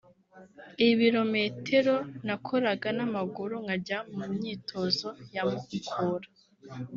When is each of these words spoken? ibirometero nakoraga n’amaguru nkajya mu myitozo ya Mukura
ibirometero 0.89 1.95
nakoraga 2.25 2.87
n’amaguru 2.97 3.53
nkajya 3.63 3.99
mu 4.15 4.25
myitozo 4.33 5.07
ya 5.35 5.43
Mukura 5.49 6.27